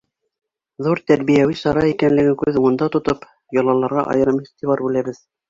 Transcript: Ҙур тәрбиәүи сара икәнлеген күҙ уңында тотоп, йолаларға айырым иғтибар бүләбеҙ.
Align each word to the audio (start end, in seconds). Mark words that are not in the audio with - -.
Ҙур 0.85 1.01
тәрбиәүи 1.11 1.57
сара 1.59 1.83
икәнлеген 1.89 2.39
күҙ 2.41 2.57
уңында 2.63 2.89
тотоп, 2.97 3.29
йолаларға 3.59 4.07
айырым 4.17 4.43
иғтибар 4.43 4.85
бүләбеҙ. 4.89 5.23